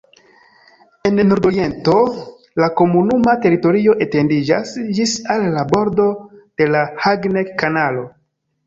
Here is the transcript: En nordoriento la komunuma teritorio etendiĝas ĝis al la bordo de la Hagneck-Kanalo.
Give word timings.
En 1.09 1.21
nordoriento 1.31 1.97
la 2.63 2.69
komunuma 2.79 3.37
teritorio 3.45 3.95
etendiĝas 4.07 4.75
ĝis 4.99 5.17
al 5.37 5.47
la 5.59 5.69
bordo 5.77 6.11
de 6.63 6.73
la 6.75 6.87
Hagneck-Kanalo. 7.07 8.11